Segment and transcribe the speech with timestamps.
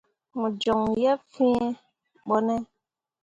[0.39, 1.63] Mo joŋ yeb fee
[2.27, 2.55] ɓone?